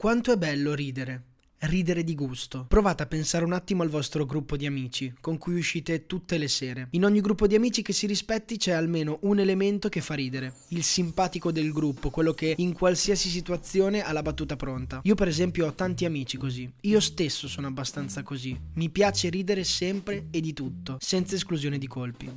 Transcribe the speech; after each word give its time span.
Quanto 0.00 0.30
è 0.30 0.36
bello 0.36 0.74
ridere. 0.74 1.24
Ridere 1.58 2.04
di 2.04 2.14
gusto. 2.14 2.66
Provate 2.68 3.02
a 3.02 3.06
pensare 3.06 3.44
un 3.44 3.52
attimo 3.52 3.82
al 3.82 3.88
vostro 3.88 4.24
gruppo 4.26 4.56
di 4.56 4.64
amici, 4.64 5.12
con 5.20 5.38
cui 5.38 5.58
uscite 5.58 6.06
tutte 6.06 6.38
le 6.38 6.46
sere. 6.46 6.86
In 6.92 7.04
ogni 7.04 7.20
gruppo 7.20 7.48
di 7.48 7.56
amici 7.56 7.82
che 7.82 7.92
si 7.92 8.06
rispetti 8.06 8.58
c'è 8.58 8.70
almeno 8.70 9.18
un 9.22 9.40
elemento 9.40 9.88
che 9.88 10.00
fa 10.00 10.14
ridere. 10.14 10.54
Il 10.68 10.84
simpatico 10.84 11.50
del 11.50 11.72
gruppo, 11.72 12.10
quello 12.10 12.32
che 12.32 12.54
in 12.58 12.74
qualsiasi 12.74 13.28
situazione 13.28 14.04
ha 14.04 14.12
la 14.12 14.22
battuta 14.22 14.54
pronta. 14.54 15.00
Io 15.02 15.16
per 15.16 15.26
esempio 15.26 15.66
ho 15.66 15.74
tanti 15.74 16.04
amici 16.04 16.36
così. 16.36 16.72
Io 16.82 17.00
stesso 17.00 17.48
sono 17.48 17.66
abbastanza 17.66 18.22
così. 18.22 18.56
Mi 18.74 18.90
piace 18.90 19.30
ridere 19.30 19.64
sempre 19.64 20.28
e 20.30 20.40
di 20.40 20.52
tutto, 20.52 20.98
senza 21.00 21.34
esclusione 21.34 21.76
di 21.76 21.88
colpi. 21.88 22.30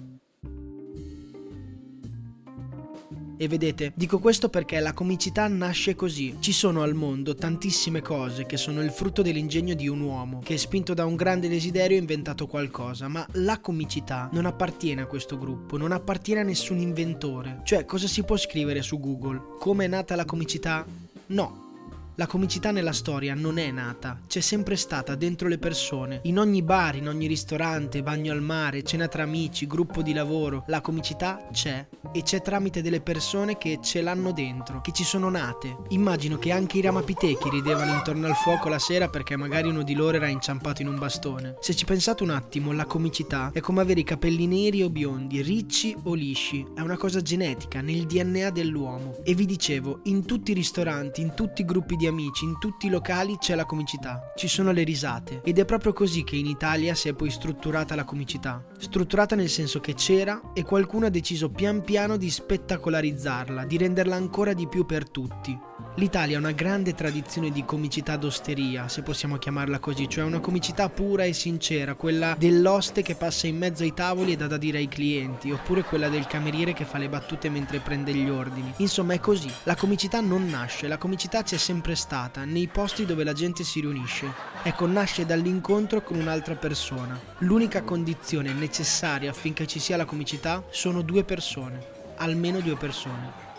E 3.42 3.48
vedete, 3.48 3.92
dico 3.96 4.20
questo 4.20 4.50
perché 4.50 4.80
la 4.80 4.94
comicità 4.94 5.48
nasce 5.48 5.96
così. 5.96 6.36
Ci 6.38 6.52
sono 6.52 6.84
al 6.84 6.94
mondo 6.94 7.34
tantissime 7.34 8.00
cose 8.00 8.46
che 8.46 8.56
sono 8.56 8.84
il 8.84 8.92
frutto 8.92 9.24
dell'ingegno 9.24 9.74
di 9.74 9.88
un 9.88 10.00
uomo 10.02 10.42
che, 10.44 10.60
spinto 10.60 10.94
da 10.94 11.06
un 11.06 11.16
grande 11.16 11.50
desiderio, 11.50 11.98
ha 11.98 12.02
inventato 12.02 12.46
qualcosa, 12.46 13.08
ma 13.08 13.26
la 13.32 13.60
comicità 13.60 14.30
non 14.34 14.46
appartiene 14.46 15.02
a 15.02 15.08
questo 15.08 15.40
gruppo, 15.40 15.76
non 15.76 15.92
appartiene 15.92 16.42
a 16.42 16.44
nessun 16.44 16.78
inventore. 16.78 17.62
Cioè, 17.64 17.84
cosa 17.84 18.06
si 18.06 18.22
può 18.22 18.38
scrivere 18.38 18.84
su 18.84 19.00
Google? 19.00 19.42
Come 19.58 19.86
è 19.86 19.88
nata 19.88 20.16
la 20.16 20.26
comicità? 20.26 20.86
No, 21.26 21.71
la 22.16 22.28
comicità 22.28 22.72
nella 22.72 22.92
storia 22.92 23.34
non 23.34 23.58
è 23.58 23.72
nata, 23.72 24.20
c'è 24.28 24.42
sempre 24.42 24.76
stata 24.76 25.16
dentro 25.16 25.48
le 25.48 25.58
persone. 25.58 26.20
In 26.24 26.40
ogni 26.40 26.62
bar, 26.62 26.96
in 26.96 27.08
ogni 27.08 27.26
ristorante, 27.26 28.04
bagno 28.04 28.34
al 28.34 28.42
mare, 28.42 28.84
cena 28.84 29.08
tra 29.08 29.24
amici, 29.24 29.66
gruppo 29.66 30.02
di 30.02 30.12
lavoro, 30.12 30.64
la 30.68 30.82
comicità 30.82 31.48
c'è 31.52 31.88
e 32.12 32.24
c'è 32.24 32.42
tramite 32.42 32.82
delle 32.82 33.00
persone 33.00 33.58
che 33.58 33.80
ce 33.82 34.02
l'hanno 34.02 34.34
dentro, 34.34 34.82
che 34.82 34.92
ci 34.92 35.06
sono 35.06 35.30
nate. 35.30 35.78
Immagino 35.90 36.38
che 36.38 36.52
anche 36.52 36.80
i 36.80 36.82
ramapitechi 36.82 37.50
ridevano 37.50 37.94
intorno 37.94 38.28
al 38.28 38.36
fuoco 38.36 38.68
la 38.68 38.80
sera 38.80 39.08
perché 39.08 39.38
magari 39.38 39.70
uno 39.70 39.84
di 39.84 39.94
loro 39.94 40.18
era 40.18 40.28
inciampato 40.28 40.82
in 40.82 40.90
un 40.90 41.00
bastone. 41.00 41.56
Se 41.62 41.74
ci 41.74 41.86
pensate 41.86 42.24
un 42.24 42.32
attimo, 42.32 42.74
la 42.74 42.86
comicità 42.86 43.52
è 43.54 43.62
come 43.62 43.80
avere 43.82 44.02
i 44.02 44.06
capelli 44.06 44.48
neri 44.48 44.84
o 44.84 44.90
biondi, 44.90 45.42
ricci 45.42 45.96
o 46.04 46.14
lisci, 46.14 46.66
è 46.76 46.82
una 46.82 46.98
cosa 46.98 47.22
genetica, 47.22 47.80
nel 47.80 48.06
DNA 48.06 48.50
dell'uomo. 48.50 49.16
E 49.24 49.34
vi 49.34 49.46
dicevo, 49.46 50.02
in 50.04 50.26
tutti 50.26 50.52
i 50.52 50.56
ristoranti, 50.56 51.22
in 51.22 51.34
tutti 51.34 51.62
i 51.62 51.66
gruppi 51.66 51.96
di 51.96 52.01
di 52.02 52.08
amici, 52.08 52.46
in 52.46 52.58
tutti 52.58 52.88
i 52.88 52.90
locali 52.90 53.38
c'è 53.38 53.54
la 53.54 53.66
comicità, 53.66 54.32
ci 54.36 54.48
sono 54.48 54.72
le 54.72 54.82
risate 54.82 55.42
ed 55.44 55.60
è 55.60 55.66
proprio 55.66 55.94
così 55.94 56.24
che 56.24 56.36
in 56.36 56.48
Italia 56.48 56.96
si 56.96 57.10
è 57.10 57.14
poi 57.14 57.30
strutturata 57.30 57.94
la 57.94 58.06
comicità. 58.06 58.66
Strutturata 58.80 59.36
nel 59.36 59.50
senso 59.50 59.80
che 59.80 59.94
c'era 59.94 60.52
e 60.56 60.64
qualcuno 60.64 61.06
ha 61.06 61.10
deciso 61.10 61.52
pian 61.52 61.84
piano 61.84 62.18
di 62.18 62.32
spettacolarizzarla, 62.32 63.66
di 63.66 63.78
renderla 63.78 64.16
ancora 64.16 64.54
di 64.54 64.68
più 64.68 64.84
per 64.84 65.12
tutti. 65.12 65.70
L'Italia 65.96 66.38
ha 66.38 66.40
una 66.40 66.52
grande 66.52 66.94
tradizione 66.94 67.52
di 67.52 67.66
comicità 67.66 68.16
d'osteria, 68.16 68.88
se 68.88 69.02
possiamo 69.02 69.38
chiamarla 69.38 69.80
così, 69.80 70.08
cioè 70.08 70.24
una 70.24 70.40
comicità 70.40 70.90
pura 70.90 71.26
e 71.26 71.34
sincera, 71.34 71.96
quella 71.96 72.36
dell'oste 72.38 73.02
che 73.02 73.16
passa 73.16 73.48
in 73.48 73.58
mezzo 73.58 73.84
ai 73.84 73.94
tavoli 73.94 74.32
e 74.32 74.36
dà 74.38 74.48
da 74.48 74.58
dire 74.58 74.78
ai 74.78 74.88
clienti, 74.88 75.52
oppure 75.52 75.84
quella 75.84 76.08
del 76.08 76.28
cameriere 76.28 76.74
che 76.74 76.86
fa 76.86 76.98
le 76.98 77.10
battute 77.10 77.50
mentre 77.50 77.80
prende 77.80 78.14
gli 78.14 78.30
ordini. 78.30 78.74
Insomma, 78.78 79.14
è 79.14 79.20
così. 79.20 79.52
La 79.64 79.76
comicità 79.76 80.22
non 80.22 80.48
nasce, 80.48 80.88
la 80.88 80.98
comicità 80.98 81.44
c'è 81.44 81.58
sempre 81.58 81.96
stata, 81.96 82.46
nei 82.46 82.68
posti 82.68 83.06
dove 83.06 83.24
la 83.24 83.34
gente 83.34 83.64
si 83.64 83.82
riunisce. 83.82 84.32
Ecco, 84.64 84.88
nasce 84.88 85.26
dall'incontro 85.26 86.02
con 86.04 86.18
un'altra 86.18 86.56
persona. 86.56 87.20
L'unica 87.40 87.84
condizione 87.84 88.54
necessaria 88.54 89.30
affinché 89.30 89.68
ci 89.68 89.80
sia 89.80 89.98
la 89.98 90.06
comicità 90.06 90.64
sono 90.70 91.02
due 91.02 91.24
persone, 91.24 91.84
almeno 92.18 92.60
due 92.60 92.78
persone. 92.78 93.50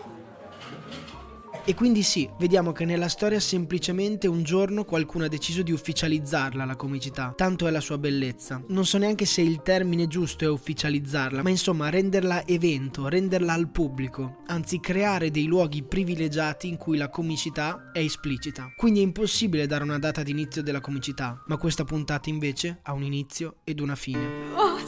E 1.64 1.74
quindi 1.76 2.02
sì, 2.02 2.28
vediamo 2.40 2.72
che 2.72 2.84
nella 2.84 3.08
storia 3.08 3.38
semplicemente 3.38 4.26
un 4.26 4.42
giorno 4.42 4.84
qualcuno 4.84 5.26
ha 5.26 5.28
deciso 5.28 5.62
di 5.62 5.70
ufficializzarla 5.70 6.64
la 6.64 6.74
comicità, 6.74 7.32
tanto 7.36 7.68
è 7.68 7.70
la 7.70 7.80
sua 7.80 7.98
bellezza. 7.98 8.60
Non 8.66 8.84
so 8.84 8.98
neanche 8.98 9.26
se 9.26 9.42
il 9.42 9.62
termine 9.62 10.08
giusto 10.08 10.44
è 10.44 10.48
ufficializzarla, 10.48 11.40
ma 11.40 11.50
insomma 11.50 11.88
renderla 11.88 12.44
evento, 12.48 13.06
renderla 13.06 13.52
al 13.52 13.70
pubblico, 13.70 14.38
anzi 14.46 14.80
creare 14.80 15.30
dei 15.30 15.46
luoghi 15.46 15.84
privilegiati 15.84 16.66
in 16.66 16.76
cui 16.76 16.96
la 16.96 17.08
comicità 17.08 17.90
è 17.92 18.00
esplicita. 18.00 18.72
Quindi 18.76 18.98
è 18.98 19.04
impossibile 19.04 19.68
dare 19.68 19.84
una 19.84 20.00
data 20.00 20.24
di 20.24 20.32
inizio 20.32 20.64
della 20.64 20.80
comicità, 20.80 21.40
ma 21.46 21.58
questa 21.58 21.84
puntata 21.84 22.28
invece 22.28 22.80
ha 22.82 22.92
un 22.92 23.04
inizio 23.04 23.58
ed 23.62 23.78
una 23.78 23.94
fine. 23.94 24.50
Oh, 24.56 24.78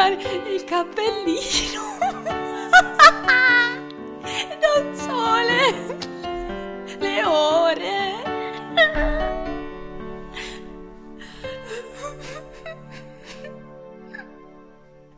fare 0.00 0.16
il 0.54 0.64
cappellino. 0.64 1.98
non 4.64 4.96
sole. 4.96 5.98
Le 6.98 7.24
ore. 7.24 8.08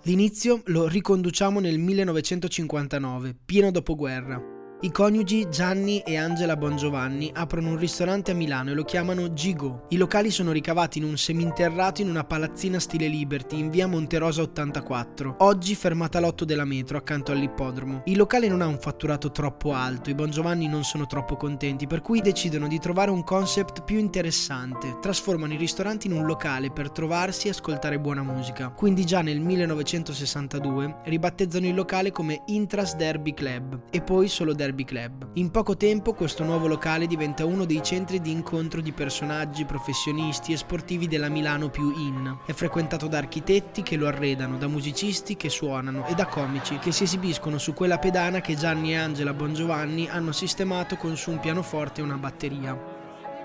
L'inizio 0.03 0.63
lo 0.65 0.89
riconduciamo 0.89 1.61
nel 1.61 1.79
1959, 1.79 3.37
pieno 3.45 3.71
dopoguerra. 3.71 4.62
I 4.85 4.91
coniugi 4.91 5.49
Gianni 5.49 6.01
e 6.01 6.17
Angela 6.17 6.57
Bongiovanni 6.57 7.31
aprono 7.33 7.69
un 7.69 7.77
ristorante 7.79 8.33
a 8.33 8.35
Milano 8.35 8.73
e 8.73 8.75
lo 8.75 8.83
chiamano 8.83 9.33
Gigo. 9.33 9.87
I 9.91 9.97
locali 9.97 10.33
sono 10.33 10.51
ricavati 10.51 10.99
in 10.99 11.05
un 11.05 11.17
seminterrato 11.17 12.03
in 12.03 12.09
una 12.09 12.25
palazzina 12.25 12.81
stile 12.81 13.07
Liberty 13.07 13.61
in 13.61 13.71
via 13.71 13.87
Monterosa 13.87 14.43
84, 14.43 15.37
oggi 15.39 15.77
fermata 15.77 16.19
all'otto 16.19 16.45
della 16.45 16.65
metro 16.65 16.99
accanto 16.99 17.31
all'ippodromo. 17.31 18.03
Il 18.07 18.17
locale 18.17 18.49
non 18.49 18.61
ha 18.61 18.67
un 18.67 18.81
fatturato 18.81 19.31
troppo 19.31 19.73
alto, 19.73 20.11
i 20.11 20.17
Bongiovanni 20.17 20.67
non 20.67 20.83
sono 20.83 21.07
troppo 21.07 21.37
contenti, 21.37 21.87
per 21.87 22.01
cui 22.01 22.21
decidono 22.21 22.67
di 22.67 22.81
trovare 22.81 23.13
un 23.13 23.23
concept 23.23 23.85
più 23.85 23.99
interessante. 23.99 24.99
Trasformano 25.01 25.53
i 25.53 25.59
ristoranti 25.59 26.09
in 26.09 26.15
un 26.15 26.27
locale 26.27 26.73
per 26.73 26.91
trovarsi 26.91 27.47
e 27.47 27.51
ascoltare 27.51 28.01
buona 28.01 28.25
musica. 28.25 28.71
Quindi 28.71 29.07
già 29.07 29.23
nel 29.23 29.39
1962 29.39 31.03
ribattezzano 31.05 31.69
il 31.69 31.75
locale 31.77 32.11
come 32.11 32.43
Intras 32.47 32.97
Derby 32.97 33.33
Club 33.33 33.83
e 33.89 34.01
poi 34.01 34.27
solo 34.27 34.53
Derby 34.53 34.71
Derby 34.73 34.85
Club. 34.85 35.29
In 35.35 35.51
poco 35.51 35.77
tempo 35.77 36.15
questo 36.15 36.45
nuovo 36.45 36.67
locale 36.67 37.07
diventa 37.07 37.45
uno 37.45 37.65
dei 37.65 37.83
centri 37.83 38.21
di 38.21 38.31
incontro 38.31 38.81
di 38.81 38.93
personaggi, 38.93 39.65
professionisti 39.65 40.53
e 40.53 40.57
sportivi 40.57 41.07
della 41.07 41.29
Milano 41.29 41.69
più 41.69 41.93
in. 41.97 42.39
È 42.47 42.53
frequentato 42.53 43.07
da 43.07 43.19
architetti 43.19 43.83
che 43.83 43.97
lo 43.97 44.07
arredano, 44.07 44.57
da 44.57 44.67
musicisti 44.67 45.37
che 45.37 45.51
suonano 45.51 46.07
e 46.07 46.15
da 46.15 46.27
comici 46.27 46.79
che 46.79 46.91
si 46.91 47.05
esibiscono 47.05 47.59
su 47.59 47.75
quella 47.75 47.99
pedana 47.99 48.41
che 48.41 48.57
Gianni 48.57 48.93
e 48.93 48.97
Angela 48.97 49.35
Bongiovanni 49.35 50.09
hanno 50.09 50.33
sistemato 50.33 50.97
con 50.97 51.17
su 51.17 51.31
un 51.31 51.41
pianoforte 51.41 52.01
e 52.01 52.05
una 52.05 52.17
batteria. 52.17 53.01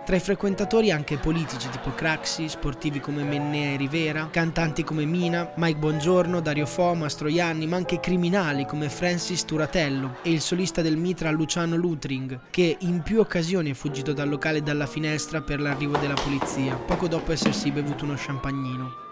Tra 0.07 0.16
i 0.16 0.22
frequentatori 0.22 0.90
anche 0.90 1.18
politici 1.18 1.69
tipo 1.69 1.90
Craxi, 1.90 2.47
sportivi 2.47 3.01
come 3.01 3.23
Mennea 3.23 3.73
e 3.73 3.75
Rivera, 3.75 4.29
cantanti 4.31 4.85
come 4.85 5.03
Mina, 5.03 5.51
Mike 5.57 5.79
Bongiorno, 5.79 6.40
Dario 6.40 6.66
Fo, 6.66 6.94
Mastroianni, 6.94 7.68
ma 7.68 7.75
anche 7.75 8.00
criminali 8.00 8.66
come 8.66 8.88
Francis 8.88 9.44
Turatello 9.44 10.19
e 10.22 10.31
il 10.31 10.40
solista 10.40 10.81
del 10.81 10.95
Mitra 10.95 11.30
Luciano 11.30 11.75
Lutring, 11.75 12.39
che 12.51 12.77
in 12.80 13.01
più 13.01 13.19
occasioni 13.19 13.71
è 13.71 13.74
fuggito 13.74 14.13
dal 14.13 14.30
locale 14.30 14.63
dalla 14.63 14.88
finestra 14.88 15.42
per 15.42 15.59
l'arrivo 15.59 15.98
della 15.98 16.13
polizia, 16.13 16.75
poco 16.75 17.10
dopo 17.10 17.33
essersi 17.33 17.69
bevuto 17.69 18.06
uno 18.06 18.15
champagnino. 18.15 19.06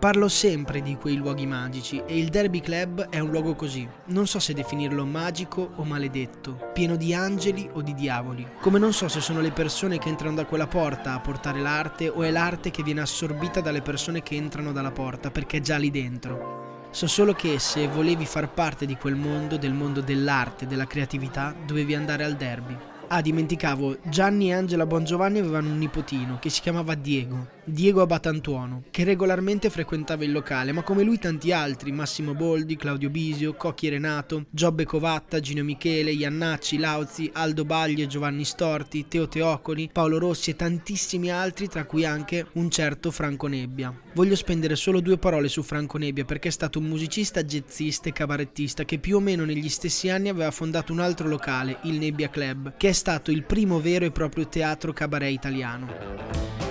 Parlo 0.00 0.28
sempre 0.28 0.80
di 0.80 0.96
quei 0.96 1.16
luoghi 1.16 1.44
magici 1.44 2.02
e 2.06 2.16
il 2.16 2.30
Derby 2.30 2.60
Club 2.60 3.10
è 3.10 3.18
un 3.18 3.28
luogo 3.28 3.54
così. 3.54 3.86
Non 4.06 4.26
so 4.26 4.38
se 4.38 4.54
definirlo 4.54 5.04
magico 5.04 5.72
o 5.76 5.84
maledetto, 5.84 6.70
pieno 6.72 6.96
di 6.96 7.12
angeli 7.12 7.68
o 7.70 7.82
di 7.82 7.92
diavoli. 7.92 8.46
Come 8.62 8.78
non 8.78 8.94
so 8.94 9.08
se 9.08 9.20
sono 9.20 9.42
le 9.42 9.50
persone 9.50 9.98
che 9.98 10.08
entrano 10.08 10.36
da 10.36 10.46
quella 10.46 10.66
porta 10.66 11.12
a 11.12 11.20
portare 11.20 11.60
l'arte 11.60 12.08
o 12.08 12.22
è 12.22 12.30
l'arte 12.30 12.70
che 12.70 12.82
viene 12.82 13.02
assorbita 13.02 13.60
dalle 13.60 13.82
persone 13.82 14.22
che 14.22 14.36
entrano 14.36 14.72
dalla 14.72 14.90
porta 14.90 15.30
perché 15.30 15.58
è 15.58 15.60
già 15.60 15.76
lì 15.76 15.90
dentro. 15.90 16.86
So 16.92 17.06
solo 17.06 17.34
che 17.34 17.58
se 17.58 17.86
volevi 17.86 18.24
far 18.24 18.48
parte 18.48 18.86
di 18.86 18.96
quel 18.96 19.16
mondo, 19.16 19.58
del 19.58 19.74
mondo 19.74 20.00
dell'arte, 20.00 20.66
della 20.66 20.86
creatività, 20.86 21.54
dovevi 21.66 21.94
andare 21.94 22.24
al 22.24 22.36
derby. 22.36 22.74
Ah, 23.08 23.20
dimenticavo, 23.20 23.98
Gianni 24.04 24.48
e 24.48 24.54
Angela 24.54 24.86
Bongiovanni 24.86 25.40
avevano 25.40 25.68
un 25.68 25.76
nipotino 25.76 26.38
che 26.38 26.48
si 26.48 26.62
chiamava 26.62 26.94
Diego 26.94 27.58
Diego 27.64 28.02
Abatantuono, 28.02 28.84
che 28.90 29.04
regolarmente 29.04 29.70
frequentava 29.70 30.24
il 30.24 30.32
locale, 30.32 30.72
ma 30.72 30.82
come 30.82 31.02
lui 31.02 31.18
tanti 31.18 31.52
altri, 31.52 31.92
Massimo 31.92 32.34
Boldi, 32.34 32.76
Claudio 32.76 33.10
Bisio, 33.10 33.54
Cocchi 33.54 33.88
Renato, 33.88 34.46
Giobbe 34.50 34.84
Covatta, 34.84 35.40
Gino 35.40 35.62
Michele, 35.62 36.10
Iannacci, 36.12 36.78
Lauzi, 36.78 37.30
Aldo 37.32 37.64
Baglie, 37.64 38.06
Giovanni 38.06 38.44
Storti, 38.44 39.06
Teo 39.08 39.28
Teocoli, 39.28 39.90
Paolo 39.92 40.18
Rossi 40.18 40.50
e 40.50 40.56
tantissimi 40.56 41.30
altri, 41.30 41.68
tra 41.68 41.84
cui 41.84 42.04
anche 42.04 42.46
un 42.52 42.70
certo 42.70 43.10
Franco 43.10 43.46
Nebbia. 43.46 43.94
Voglio 44.14 44.36
spendere 44.36 44.74
solo 44.74 45.00
due 45.00 45.18
parole 45.18 45.48
su 45.48 45.62
Franco 45.62 45.98
Nebbia 45.98 46.24
perché 46.24 46.48
è 46.48 46.52
stato 46.52 46.78
un 46.78 46.86
musicista, 46.86 47.44
jazzista 47.44 48.08
e 48.08 48.12
cabarettista 48.12 48.84
che 48.84 48.98
più 48.98 49.16
o 49.16 49.20
meno 49.20 49.44
negli 49.44 49.68
stessi 49.68 50.08
anni 50.08 50.28
aveva 50.28 50.50
fondato 50.50 50.92
un 50.92 51.00
altro 51.00 51.28
locale, 51.28 51.78
il 51.82 51.98
Nebbia 51.98 52.30
Club, 52.30 52.76
che 52.76 52.88
è 52.88 52.92
stato 52.92 53.30
il 53.30 53.44
primo 53.44 53.80
vero 53.80 54.04
e 54.04 54.10
proprio 54.10 54.48
teatro 54.48 54.92
cabaret 54.92 55.32
italiano. 55.32 56.69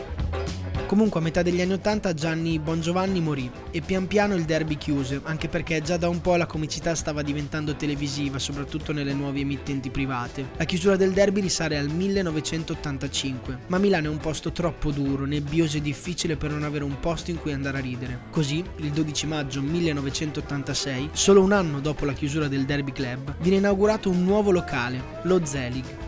Comunque 0.89 1.19
a 1.19 1.23
metà 1.23 1.43
degli 1.43 1.61
anni 1.61 1.73
80 1.73 2.15
Gianni 2.15 2.57
Bongiovanni 2.57 3.21
morì 3.21 3.47
e 3.69 3.79
pian 3.81 4.07
piano 4.07 4.33
il 4.33 4.45
derby 4.45 4.75
chiuse, 4.75 5.21
anche 5.23 5.47
perché 5.47 5.83
già 5.83 5.97
da 5.97 6.09
un 6.09 6.19
po' 6.19 6.35
la 6.35 6.47
comicità 6.47 6.95
stava 6.95 7.21
diventando 7.21 7.75
televisiva, 7.75 8.39
soprattutto 8.39 8.91
nelle 8.91 9.13
nuove 9.13 9.41
emittenti 9.41 9.91
private. 9.91 10.47
La 10.57 10.63
chiusura 10.63 10.95
del 10.95 11.11
derby 11.11 11.41
risale 11.41 11.77
al 11.77 11.89
1985, 11.89 13.59
ma 13.67 13.77
Milano 13.77 14.07
è 14.07 14.09
un 14.09 14.17
posto 14.17 14.51
troppo 14.51 14.89
duro, 14.89 15.25
nebbioso 15.25 15.77
e 15.77 15.81
difficile 15.81 16.37
per 16.37 16.49
non 16.49 16.63
avere 16.63 16.85
un 16.85 16.99
posto 16.99 17.29
in 17.29 17.39
cui 17.39 17.53
andare 17.53 17.77
a 17.77 17.81
ridere. 17.81 18.21
Così, 18.31 18.63
il 18.77 18.89
12 18.89 19.27
maggio 19.27 19.61
1986, 19.61 21.09
solo 21.11 21.43
un 21.43 21.51
anno 21.51 21.81
dopo 21.81 22.03
la 22.05 22.13
chiusura 22.13 22.47
del 22.47 22.65
Derby 22.65 22.93
Club, 22.93 23.35
viene 23.41 23.57
inaugurato 23.57 24.09
un 24.09 24.23
nuovo 24.23 24.49
locale, 24.49 25.19
lo 25.21 25.39
Zelig 25.45 26.07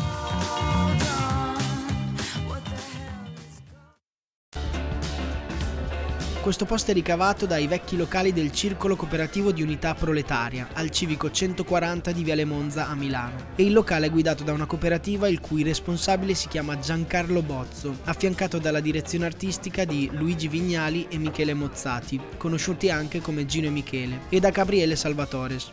Questo 6.41 6.65
post 6.65 6.89
è 6.89 6.93
ricavato 6.93 7.45
dai 7.45 7.67
vecchi 7.67 7.95
locali 7.95 8.33
del 8.33 8.51
Circolo 8.51 8.95
Cooperativo 8.95 9.51
di 9.51 9.61
Unità 9.61 9.93
Proletaria, 9.93 10.69
al 10.73 10.89
civico 10.89 11.29
140 11.29 12.11
di 12.11 12.23
Viale 12.23 12.45
Monza 12.45 12.87
a 12.87 12.95
Milano. 12.95 13.49
E 13.55 13.61
il 13.61 13.71
locale 13.71 14.07
è 14.07 14.09
guidato 14.09 14.43
da 14.43 14.51
una 14.51 14.65
cooperativa 14.65 15.27
il 15.27 15.39
cui 15.39 15.61
responsabile 15.61 16.33
si 16.33 16.47
chiama 16.47 16.79
Giancarlo 16.79 17.43
Bozzo, 17.43 17.95
affiancato 18.05 18.57
dalla 18.57 18.79
direzione 18.79 19.25
artistica 19.25 19.85
di 19.85 20.09
Luigi 20.13 20.47
Vignali 20.47 21.05
e 21.09 21.19
Michele 21.19 21.53
Mozzati, 21.53 22.19
conosciuti 22.37 22.89
anche 22.89 23.21
come 23.21 23.45
Gino 23.45 23.67
e 23.67 23.69
Michele, 23.69 24.21
e 24.29 24.39
da 24.39 24.49
Gabriele 24.49 24.95
Salvatores. 24.95 25.71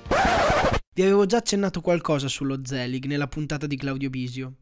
Vi 0.92 1.02
avevo 1.02 1.24
già 1.24 1.38
accennato 1.38 1.80
qualcosa 1.80 2.28
sullo 2.28 2.60
Zelig 2.62 3.06
nella 3.06 3.26
puntata 3.26 3.66
di 3.66 3.76
Claudio 3.78 4.10
Bisio. 4.10 4.56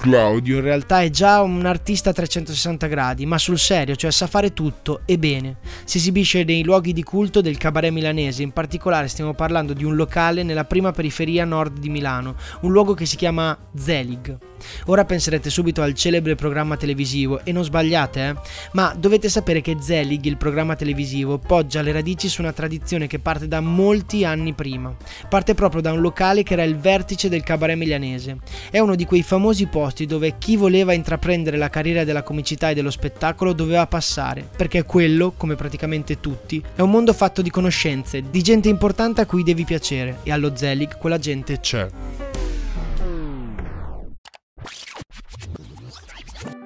Claudio 0.00 0.58
in 0.58 0.62
realtà 0.62 1.02
è 1.02 1.10
già 1.10 1.42
un 1.42 1.66
artista 1.66 2.10
a 2.10 2.12
360 2.12 2.86
gradi, 2.86 3.26
ma 3.26 3.36
sul 3.36 3.58
serio, 3.58 3.96
cioè 3.96 4.12
sa 4.12 4.28
fare 4.28 4.52
tutto 4.52 5.00
e 5.04 5.18
bene. 5.18 5.56
Si 5.84 5.98
esibisce 5.98 6.44
nei 6.44 6.62
luoghi 6.62 6.92
di 6.92 7.02
culto 7.02 7.40
del 7.40 7.58
cabaret 7.58 7.90
milanese, 7.90 8.42
in 8.42 8.52
particolare 8.52 9.08
stiamo 9.08 9.34
parlando 9.34 9.72
di 9.72 9.84
un 9.84 9.96
locale 9.96 10.44
nella 10.44 10.64
prima 10.64 10.92
periferia 10.92 11.44
nord 11.44 11.80
di 11.80 11.88
Milano, 11.88 12.36
un 12.60 12.70
luogo 12.70 12.94
che 12.94 13.06
si 13.06 13.16
chiama 13.16 13.58
Zelig. 13.76 14.38
Ora 14.86 15.04
penserete 15.04 15.50
subito 15.50 15.82
al 15.82 15.94
celebre 15.94 16.34
programma 16.36 16.76
televisivo 16.76 17.44
e 17.44 17.52
non 17.52 17.64
sbagliate, 17.64 18.28
eh? 18.28 18.34
Ma 18.72 18.94
dovete 18.96 19.28
sapere 19.28 19.60
che 19.60 19.76
Zelig, 19.80 20.24
il 20.24 20.36
programma 20.36 20.76
televisivo, 20.76 21.38
poggia 21.38 21.82
le 21.82 21.92
radici 21.92 22.28
su 22.28 22.40
una 22.40 22.52
tradizione 22.52 23.06
che 23.06 23.18
parte 23.18 23.46
da 23.46 23.60
molti 23.60 24.24
anni 24.24 24.54
prima. 24.54 24.94
Parte 25.28 25.54
proprio 25.54 25.80
da 25.80 25.92
un 25.92 26.00
locale 26.00 26.42
che 26.42 26.54
era 26.54 26.62
il 26.62 26.76
vertice 26.76 27.28
del 27.28 27.42
cabaret 27.42 27.76
milanese. 27.76 28.38
È 28.70 28.78
uno 28.78 28.94
di 28.94 29.04
quei 29.04 29.22
famosi 29.22 29.66
posti 29.66 29.86
dove 30.06 30.36
chi 30.38 30.56
voleva 30.56 30.92
intraprendere 30.92 31.56
la 31.56 31.70
carriera 31.70 32.04
della 32.04 32.22
comicità 32.22 32.70
e 32.70 32.74
dello 32.74 32.90
spettacolo 32.90 33.52
doveva 33.52 33.86
passare, 33.86 34.48
perché 34.56 34.84
quello, 34.84 35.32
come 35.36 35.54
praticamente 35.54 36.20
tutti, 36.20 36.62
è 36.74 36.80
un 36.80 36.90
mondo 36.90 37.12
fatto 37.12 37.42
di 37.42 37.50
conoscenze, 37.50 38.22
di 38.30 38.42
gente 38.42 38.68
importante 38.68 39.20
a 39.20 39.26
cui 39.26 39.42
devi 39.42 39.64
piacere 39.64 40.18
e 40.22 40.32
allo 40.32 40.54
Zelig 40.54 40.98
quella 40.98 41.18
gente 41.18 41.60
c'è. 41.60 41.88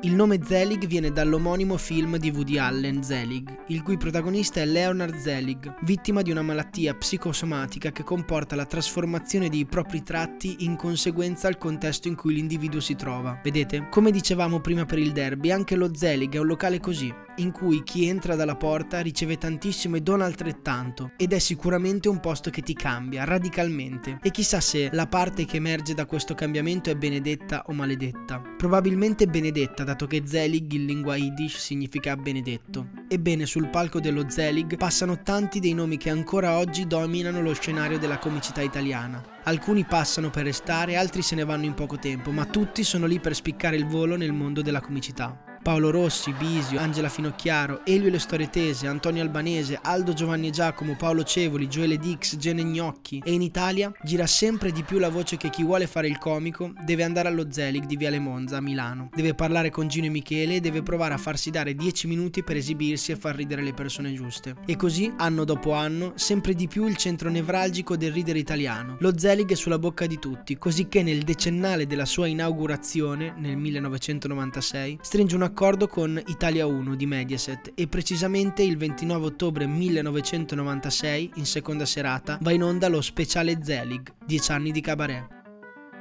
Il 0.04 0.14
nome 0.14 0.40
Zelig 0.44 0.88
viene 0.88 1.12
dall'omonimo 1.12 1.76
film 1.76 2.16
di 2.16 2.30
Woody 2.30 2.58
Allen, 2.58 3.04
Zelig, 3.04 3.61
il 3.68 3.82
cui 3.82 3.96
protagonista 3.96 4.60
è 4.60 4.66
Leonard 4.66 5.16
Zelig, 5.16 5.74
vittima 5.82 6.22
di 6.22 6.30
una 6.30 6.42
malattia 6.42 6.94
psicosomatica 6.94 7.92
che 7.92 8.02
comporta 8.02 8.56
la 8.56 8.66
trasformazione 8.66 9.48
dei 9.48 9.64
propri 9.64 10.02
tratti 10.02 10.64
in 10.64 10.76
conseguenza 10.76 11.48
al 11.48 11.58
contesto 11.58 12.08
in 12.08 12.14
cui 12.14 12.34
l'individuo 12.34 12.80
si 12.80 12.94
trova. 12.94 13.40
Vedete? 13.42 13.86
Come 13.90 14.10
dicevamo 14.10 14.60
prima 14.60 14.84
per 14.84 14.98
il 14.98 15.12
derby, 15.12 15.50
anche 15.50 15.76
lo 15.76 15.94
Zelig 15.94 16.34
è 16.34 16.38
un 16.38 16.46
locale 16.46 16.80
così, 16.80 17.12
in 17.36 17.50
cui 17.50 17.82
chi 17.82 18.06
entra 18.06 18.34
dalla 18.34 18.56
porta 18.56 19.00
riceve 19.00 19.38
tantissimo 19.38 19.96
e 19.96 20.00
dona 20.00 20.24
altrettanto, 20.24 21.12
ed 21.16 21.32
è 21.32 21.38
sicuramente 21.38 22.08
un 22.08 22.20
posto 22.20 22.50
che 22.50 22.62
ti 22.62 22.74
cambia 22.74 23.24
radicalmente. 23.24 24.18
E 24.22 24.30
chissà 24.30 24.60
se 24.60 24.90
la 24.92 25.06
parte 25.06 25.44
che 25.44 25.56
emerge 25.56 25.94
da 25.94 26.06
questo 26.06 26.34
cambiamento 26.34 26.90
è 26.90 26.94
benedetta 26.94 27.64
o 27.66 27.72
maledetta. 27.72 28.42
Probabilmente 28.56 29.26
benedetta, 29.26 29.84
dato 29.84 30.06
che 30.06 30.22
Zelig 30.24 30.72
in 30.72 30.86
lingua 30.86 31.16
Yiddish 31.16 31.58
significa 31.58 32.16
benedetto. 32.16 32.88
Ebbene, 33.08 33.46
sul 33.52 33.68
palco 33.68 34.00
dello 34.00 34.30
Zelig 34.30 34.78
passano 34.78 35.20
tanti 35.20 35.60
dei 35.60 35.74
nomi 35.74 35.98
che 35.98 36.08
ancora 36.08 36.56
oggi 36.56 36.86
dominano 36.86 37.42
lo 37.42 37.52
scenario 37.52 37.98
della 37.98 38.16
comicità 38.16 38.62
italiana. 38.62 39.22
Alcuni 39.42 39.84
passano 39.84 40.30
per 40.30 40.44
restare, 40.44 40.96
altri 40.96 41.20
se 41.20 41.34
ne 41.34 41.44
vanno 41.44 41.66
in 41.66 41.74
poco 41.74 41.98
tempo, 41.98 42.30
ma 42.30 42.46
tutti 42.46 42.82
sono 42.82 43.04
lì 43.04 43.20
per 43.20 43.34
spiccare 43.34 43.76
il 43.76 43.84
volo 43.84 44.16
nel 44.16 44.32
mondo 44.32 44.62
della 44.62 44.80
comicità. 44.80 45.51
Paolo 45.62 45.90
Rossi, 45.90 46.32
Bisio, 46.32 46.80
Angela 46.80 47.08
Finocchiaro, 47.08 47.82
Elio 47.84 48.08
e 48.08 48.10
le 48.10 48.18
storie 48.18 48.50
tese, 48.50 48.88
Antonio 48.88 49.22
Albanese, 49.22 49.78
Aldo 49.80 50.12
Giovanni 50.12 50.50
Giacomo, 50.50 50.96
Paolo 50.96 51.22
Cevoli, 51.22 51.68
Gioele 51.68 51.98
Dix, 51.98 52.36
Gene 52.36 52.64
Gnocchi 52.64 53.22
e 53.24 53.32
in 53.32 53.42
Italia 53.42 53.92
gira 54.02 54.26
sempre 54.26 54.72
di 54.72 54.82
più 54.82 54.98
la 54.98 55.08
voce 55.08 55.36
che 55.36 55.50
chi 55.50 55.62
vuole 55.62 55.86
fare 55.86 56.08
il 56.08 56.18
comico 56.18 56.72
deve 56.84 57.04
andare 57.04 57.28
allo 57.28 57.46
Zelig 57.52 57.84
di 57.84 57.96
Viale 57.96 58.18
Monza 58.18 58.56
a 58.56 58.60
Milano, 58.60 59.10
deve 59.14 59.34
parlare 59.34 59.70
con 59.70 59.86
Gino 59.86 60.06
e 60.06 60.10
Michele 60.10 60.56
e 60.56 60.60
deve 60.60 60.82
provare 60.82 61.14
a 61.14 61.18
farsi 61.18 61.50
dare 61.50 61.76
10 61.76 62.08
minuti 62.08 62.42
per 62.42 62.56
esibirsi 62.56 63.12
e 63.12 63.16
far 63.16 63.36
ridere 63.36 63.62
le 63.62 63.72
persone 63.72 64.12
giuste. 64.12 64.56
E 64.66 64.74
così, 64.74 65.12
anno 65.16 65.44
dopo 65.44 65.72
anno, 65.74 66.12
sempre 66.16 66.54
di 66.54 66.66
più 66.66 66.88
il 66.88 66.96
centro 66.96 67.30
nevralgico 67.30 67.96
del 67.96 68.12
ridere 68.12 68.40
italiano. 68.40 68.96
Lo 68.98 69.16
Zelig 69.16 69.50
è 69.50 69.54
sulla 69.54 69.78
bocca 69.78 70.06
di 70.06 70.18
tutti, 70.18 70.58
così 70.58 70.88
che 70.88 71.04
nel 71.04 71.22
decennale 71.22 71.86
della 71.86 72.04
sua 72.04 72.26
inaugurazione, 72.26 73.34
nel 73.38 73.56
1996, 73.56 74.98
stringe 75.02 75.36
una 75.36 75.50
accordo 75.52 75.86
con 75.86 76.20
Italia 76.28 76.64
1 76.64 76.94
di 76.94 77.04
Mediaset 77.04 77.72
e 77.74 77.86
precisamente 77.86 78.62
il 78.62 78.78
29 78.78 79.26
ottobre 79.26 79.66
1996, 79.66 81.32
in 81.34 81.44
seconda 81.44 81.84
serata, 81.84 82.38
va 82.40 82.52
in 82.52 82.62
onda 82.62 82.88
lo 82.88 83.02
speciale 83.02 83.58
Zelig, 83.62 84.14
10 84.24 84.50
anni 84.50 84.70
di 84.72 84.80
cabaret. 84.80 85.28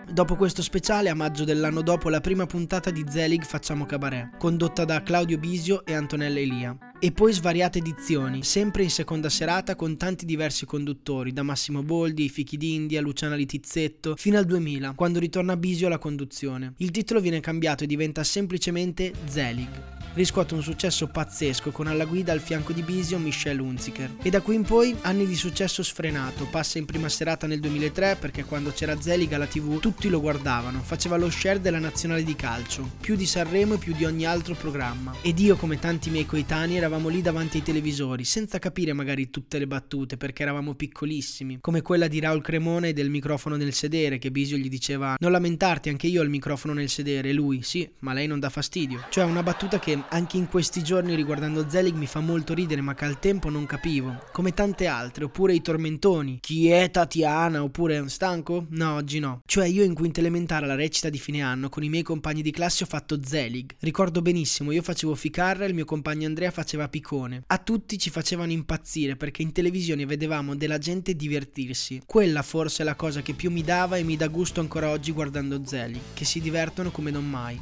Dopo 0.10 0.38
questo 0.38 0.62
speciale, 0.62 1.10
a 1.10 1.16
maggio 1.16 1.44
dell'anno 1.44 1.82
dopo, 1.82 2.10
la 2.10 2.22
prima 2.22 2.46
puntata 2.46 2.92
di 2.92 3.04
Zelig 3.08 3.44
Facciamo 3.44 3.86
Cabaret, 3.86 4.38
condotta 4.38 4.86
da 4.86 5.04
Claudio 5.04 5.38
Bisio 5.38 5.86
e 5.86 5.94
Antonella 5.94 6.40
Elia. 6.40 6.91
E 7.04 7.12
poi 7.12 7.34
svariate 7.34 7.80
edizioni, 7.80 8.44
sempre 8.44 8.84
in 8.84 8.92
seconda 8.92 9.28
serata 9.28 9.76
con 9.76 9.98
tanti 9.98 10.24
diversi 10.24 10.68
conduttori, 10.68 11.34
da 11.34 11.42
Massimo 11.42 11.82
Boldi, 11.82 12.30
Fichi 12.30 12.58
d'India, 12.58 13.02
Luciana 13.02 13.34
Litizzetto, 13.34 14.14
fino 14.16 14.38
al 14.38 14.46
2000, 14.46 14.94
quando 14.94 15.18
ritorna 15.18 15.58
Bisio 15.58 15.88
alla 15.88 15.98
conduzione. 15.98 16.74
Il 16.78 16.92
titolo 16.92 17.20
viene 17.20 17.40
cambiato 17.40 17.86
e 17.86 17.88
diventa 17.88 18.24
semplicemente 18.24 19.14
Zelig 19.26 20.02
riscuote 20.14 20.54
un 20.54 20.62
successo 20.62 21.08
pazzesco 21.08 21.72
con 21.72 21.88
alla 21.88 22.06
guida 22.06 22.32
al 22.32 22.40
fianco 22.40 22.74
di 22.74 22.82
Bisio 22.82 23.18
Michel 23.18 23.60
Hunziker. 23.60 24.16
E 24.22 24.30
da 24.30 24.42
qui 24.42 24.56
in 24.56 24.64
poi 24.64 24.96
anni 25.02 25.26
di 25.26 25.36
successo 25.36 25.84
sfrenato, 25.84 26.46
passa 26.46 26.78
in 26.78 26.86
prima 26.86 27.10
serata 27.10 27.48
nel 27.48 27.60
2003 27.60 28.18
perché 28.20 28.44
quando 28.44 28.72
c'era 28.72 29.00
Zelig 29.00 29.32
alla 29.34 29.46
tv 29.46 29.80
tutti 29.80 30.10
lo 30.10 30.20
guardavano, 30.20 30.82
faceva 30.82 31.18
lo 31.18 31.30
share 31.30 31.62
della 31.62 31.80
nazionale 31.80 32.24
di 32.24 32.36
calcio, 32.36 32.90
più 33.00 33.16
di 33.16 33.26
Sanremo 33.26 33.76
e 33.76 33.78
più 33.78 33.94
di 33.94 34.06
ogni 34.06 34.26
altro 34.26 34.54
programma. 34.56 35.14
Ed 35.22 35.40
io 35.40 35.56
come 35.56 35.80
tanti 35.80 36.10
miei 36.10 36.26
coetanei 36.26 36.78
eravamo 36.78 36.91
eravamo 36.92 37.08
lì 37.08 37.22
davanti 37.22 37.58
ai 37.58 37.64
televisori, 37.64 38.26
senza 38.26 38.60
capire 38.60 38.92
magari 38.92 39.30
tutte 39.30 39.58
le 39.58 39.66
battute 39.66 40.18
perché 40.18 40.44
eravamo 40.44 40.76
piccolissimi, 40.76 41.60
come 41.62 41.82
quella 41.82 42.10
di 42.10 42.20
Raul 42.20 42.42
Cremone 42.42 42.90
e 42.90 42.94
del 42.94 43.10
microfono 43.10 43.56
nel 43.56 43.72
sedere 43.72 44.18
che 44.18 44.30
Bisio 44.30 44.58
gli 44.58 44.68
diceva 44.68 45.16
"Non 45.18 45.32
lamentarti, 45.32 45.88
anche 45.88 46.08
io 46.08 46.20
ho 46.20 46.24
il 46.26 46.30
microfono 46.30 46.74
nel 46.74 46.90
sedere" 46.90 47.30
e 47.30 47.34
lui 47.34 47.62
"Sì, 47.62 47.90
ma 48.00 48.12
lei 48.12 48.28
non 48.28 48.42
dà 48.42 48.50
fastidio". 48.50 49.06
Cioè 49.10 49.24
una 49.24 49.42
battuta 49.42 49.80
che 49.80 50.04
anche 50.10 50.36
in 50.36 50.50
questi 50.50 50.84
giorni 50.84 51.16
riguardando 51.16 51.70
Zelig 51.70 51.96
mi 51.96 52.08
fa 52.08 52.20
molto 52.20 52.54
ridere, 52.54 52.82
ma 52.82 52.94
che 52.94 53.06
al 53.06 53.20
tempo 53.20 53.50
non 53.50 53.66
capivo, 53.66 54.26
come 54.34 54.54
tante 54.54 54.88
altre, 54.88 55.24
oppure 55.24 55.54
i 55.54 55.62
tormentoni. 55.62 56.40
Chi 56.42 56.68
è 56.68 56.92
Tatiana? 56.92 57.64
Oppure 57.64 58.10
stanco? 58.10 58.66
No, 58.72 58.96
oggi 58.96 59.20
no. 59.20 59.44
Cioè 59.46 59.66
io 59.66 59.84
in 59.84 59.94
quinta 59.94 60.20
elementare 60.20 60.66
alla 60.66 60.76
recita 60.76 61.10
di 61.10 61.20
fine 61.20 61.42
anno 61.42 61.70
con 61.70 61.84
i 61.84 61.90
miei 61.90 62.04
compagni 62.04 62.42
di 62.42 62.52
classe 62.52 62.84
ho 62.84 62.88
fatto 62.88 63.24
Zelig. 63.24 63.76
Ricordo 63.80 64.22
benissimo, 64.22 64.74
io 64.74 64.82
facevo 64.82 65.16
Ficarra 65.16 65.64
e 65.64 65.68
il 65.70 65.74
mio 65.74 65.86
compagno 65.86 66.28
Andrea 66.28 66.52
faceva 66.52 66.81
Picone. 66.88 67.44
A 67.48 67.58
tutti 67.58 67.98
ci 67.98 68.10
facevano 68.10 68.52
impazzire 68.52 69.16
perché 69.16 69.42
in 69.42 69.52
televisione 69.52 70.06
vedevamo 70.06 70.56
della 70.56 70.78
gente 70.78 71.16
divertirsi. 71.16 72.02
Quella 72.06 72.42
forse 72.42 72.82
è 72.84 72.86
la 72.86 72.96
cosa 72.96 73.22
che 73.22 73.34
più 73.34 73.52
mi 73.52 73.64
dava 73.64 73.98
e 73.98 74.04
mi 74.04 74.18
dà 74.18 74.28
gusto 74.28 74.60
ancora 74.60 74.90
oggi 74.90 75.12
guardando 75.12 75.66
Zelig, 75.66 76.02
che 76.14 76.26
si 76.26 76.40
divertono 76.40 76.92
come 76.92 77.12
non 77.12 77.30
mai. 77.30 77.60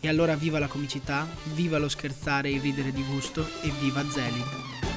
E 0.00 0.08
allora 0.08 0.34
viva 0.34 0.58
la 0.58 0.66
comicità, 0.66 1.28
viva 1.54 1.78
lo 1.78 1.88
scherzare 1.88 2.48
e 2.48 2.54
il 2.54 2.60
ridere 2.60 2.92
di 2.92 3.04
gusto 3.04 3.46
e 3.62 3.70
viva 3.80 4.02
Zelig. 4.08 4.89